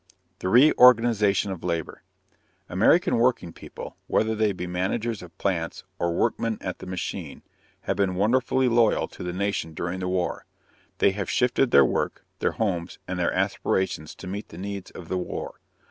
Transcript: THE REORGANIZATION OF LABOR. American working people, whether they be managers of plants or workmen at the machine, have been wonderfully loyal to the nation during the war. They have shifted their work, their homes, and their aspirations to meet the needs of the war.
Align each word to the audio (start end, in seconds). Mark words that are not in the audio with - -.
THE 0.39 0.49
REORGANIZATION 0.49 1.51
OF 1.51 1.63
LABOR. 1.63 2.01
American 2.67 3.17
working 3.17 3.53
people, 3.53 3.97
whether 4.07 4.33
they 4.33 4.51
be 4.51 4.65
managers 4.65 5.21
of 5.21 5.37
plants 5.37 5.83
or 5.99 6.11
workmen 6.15 6.57
at 6.59 6.79
the 6.79 6.87
machine, 6.87 7.43
have 7.81 7.97
been 7.97 8.15
wonderfully 8.15 8.67
loyal 8.67 9.07
to 9.09 9.21
the 9.21 9.31
nation 9.31 9.75
during 9.75 9.99
the 9.99 10.07
war. 10.07 10.47
They 10.97 11.11
have 11.11 11.29
shifted 11.29 11.69
their 11.69 11.85
work, 11.85 12.25
their 12.39 12.53
homes, 12.53 12.97
and 13.07 13.19
their 13.19 13.31
aspirations 13.31 14.15
to 14.15 14.25
meet 14.25 14.49
the 14.49 14.57
needs 14.57 14.89
of 14.89 15.07
the 15.07 15.19
war. 15.19 15.59